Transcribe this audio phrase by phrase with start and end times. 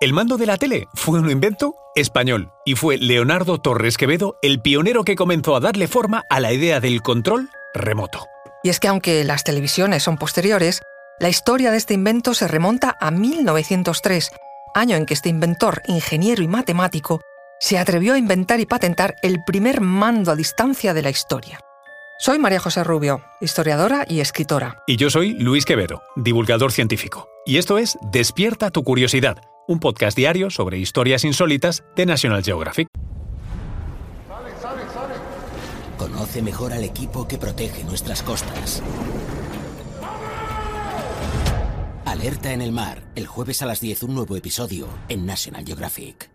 [0.00, 4.60] El mando de la tele fue un invento español y fue Leonardo Torres Quevedo el
[4.60, 8.26] pionero que comenzó a darle forma a la idea del control remoto.
[8.64, 10.82] Y es que aunque las televisiones son posteriores,
[11.20, 14.32] la historia de este invento se remonta a 1903,
[14.74, 17.20] año en que este inventor, ingeniero y matemático,
[17.60, 21.60] se atrevió a inventar y patentar el primer mando a distancia de la historia.
[22.18, 24.82] Soy María José Rubio, historiadora y escritora.
[24.86, 27.28] Y yo soy Luis Quevedo, divulgador científico.
[27.46, 32.88] Y esto es Despierta tu curiosidad, un podcast diario sobre historias insólitas de National Geographic.
[35.96, 38.82] Conoce mejor al equipo que protege nuestras costas.
[42.04, 46.30] Alerta en el mar, el jueves a las 10 un nuevo episodio en National Geographic.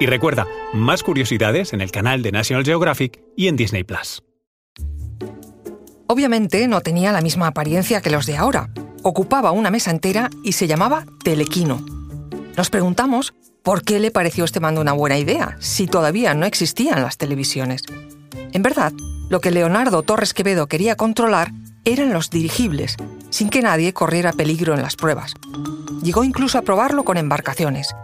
[0.00, 4.22] Y recuerda, más curiosidades en el canal de National Geographic y en Disney Plus.
[6.10, 8.68] Obviamente no tenía la misma apariencia que los de ahora.
[9.04, 11.86] Ocupaba una mesa entera y se llamaba Telequino.
[12.56, 17.00] Nos preguntamos por qué le pareció este mando una buena idea, si todavía no existían
[17.00, 17.84] las televisiones.
[18.50, 18.92] En verdad,
[19.28, 21.52] lo que Leonardo Torres Quevedo quería controlar
[21.84, 22.96] eran los dirigibles,
[23.30, 25.34] sin que nadie corriera peligro en las pruebas.
[26.02, 27.94] Llegó incluso a probarlo con embarcaciones,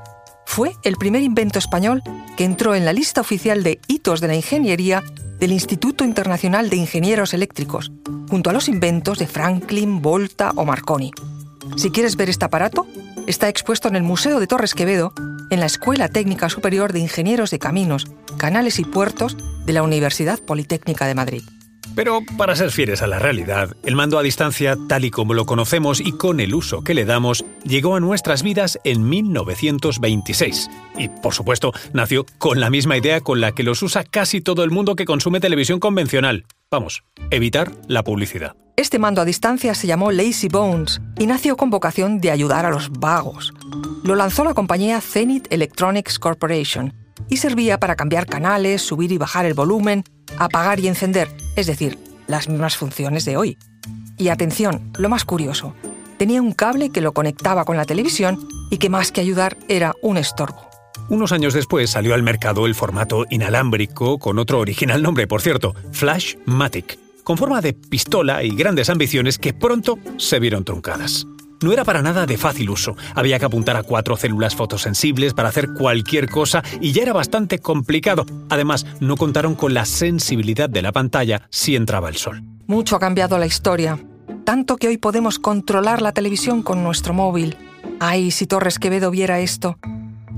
[0.57, 2.03] fue el primer invento español
[2.39, 5.05] que entró en la lista oficial de hitos de la ingeniería
[5.39, 7.93] del Instituto Internacional de Ingenieros Eléctricos,
[8.31, 11.11] junto a los inventos de Franklin, Volta o Marconi.
[11.77, 12.87] Si quieres ver este aparato,
[13.27, 15.13] está expuesto en el Museo de Torres Quevedo,
[15.51, 18.07] en la Escuela Técnica Superior de Ingenieros de Caminos,
[18.39, 21.43] Canales y Puertos de la Universidad Politécnica de Madrid.
[21.97, 25.47] Pero para ser fieles a la realidad, el mando a distancia, tal y como lo
[25.47, 30.69] conocemos y con el uso que le damos, llegó a nuestras vidas en 1926.
[30.99, 34.63] Y, por supuesto, nació con la misma idea con la que los usa casi todo
[34.63, 36.45] el mundo que consume televisión convencional.
[36.71, 38.55] Vamos, evitar la publicidad.
[38.77, 42.71] Este mando a distancia se llamó Lazy Bones y nació con vocación de ayudar a
[42.71, 43.55] los vagos.
[44.05, 46.93] Lo lanzó la compañía Zenith Electronics Corporation
[47.31, 50.05] y servía para cambiar canales, subir y bajar el volumen,
[50.37, 53.59] apagar y encender, es decir, las mismas funciones de hoy.
[54.17, 55.75] Y atención, lo más curioso,
[56.19, 59.95] tenía un cable que lo conectaba con la televisión y que más que ayudar era
[60.03, 60.69] un estorbo.
[61.09, 65.75] Unos años después salió al mercado el formato inalámbrico con otro original nombre, por cierto,
[65.93, 71.27] Flashmatic, con forma de pistola y grandes ambiciones que pronto se vieron truncadas.
[71.63, 72.97] No era para nada de fácil uso.
[73.15, 77.59] Había que apuntar a cuatro células fotosensibles para hacer cualquier cosa y ya era bastante
[77.59, 78.27] complicado.
[78.51, 82.43] Además, no contaron con la sensibilidad de la pantalla si entraba el sol.
[82.67, 83.99] Mucho ha cambiado la historia.
[84.45, 87.57] Tanto que hoy podemos controlar la televisión con nuestro móvil.
[88.01, 89.79] Ay, si Torres Quevedo viera esto.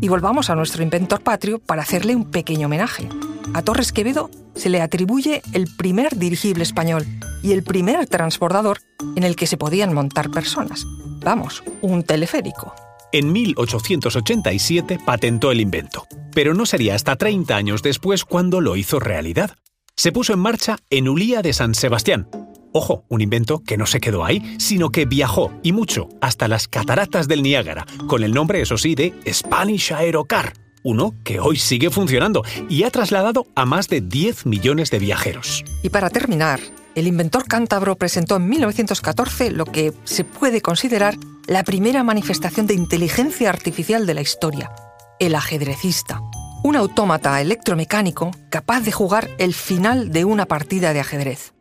[0.00, 3.08] Y volvamos a nuestro inventor patrio para hacerle un pequeño homenaje.
[3.54, 7.04] A Torres Quevedo se le atribuye el primer dirigible español
[7.42, 8.78] y el primer transbordador
[9.16, 10.86] en el que se podían montar personas.
[11.20, 12.74] Vamos, un teleférico.
[13.12, 19.00] En 1887 patentó el invento, pero no sería hasta 30 años después cuando lo hizo
[19.00, 19.56] realidad.
[19.96, 22.28] Se puso en marcha en Ulía de San Sebastián.
[22.72, 26.68] Ojo, un invento que no se quedó ahí, sino que viajó, y mucho, hasta las
[26.68, 30.52] cataratas del Niágara, con el nombre, eso sí, de Spanish Aerocar,
[30.84, 35.64] uno que hoy sigue funcionando y ha trasladado a más de 10 millones de viajeros.
[35.82, 36.60] Y para terminar,
[36.98, 41.16] el inventor cántabro presentó en 1914 lo que se puede considerar
[41.46, 44.70] la primera manifestación de inteligencia artificial de la historia,
[45.18, 46.20] el ajedrecista,
[46.62, 51.52] un autómata electromecánico capaz de jugar el final de una partida de ajedrez.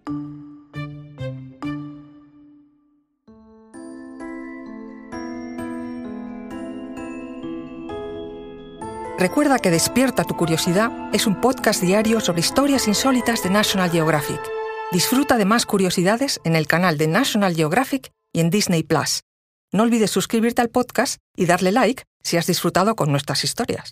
[9.19, 14.56] Recuerda que Despierta tu Curiosidad es un podcast diario sobre historias insólitas de National Geographic.
[14.91, 19.19] Disfruta de más curiosidades en el canal de National Geographic y en Disney Plus.
[19.73, 23.91] No olvides suscribirte al podcast y darle like si has disfrutado con nuestras historias.